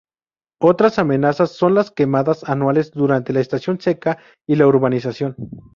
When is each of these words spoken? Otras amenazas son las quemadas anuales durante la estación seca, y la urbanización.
Otras 0.59 0.97
amenazas 0.97 1.51
son 1.51 1.75
las 1.75 1.91
quemadas 1.91 2.43
anuales 2.49 2.89
durante 2.91 3.33
la 3.33 3.39
estación 3.39 3.79
seca, 3.79 4.17
y 4.47 4.55
la 4.55 4.65
urbanización. 4.65 5.35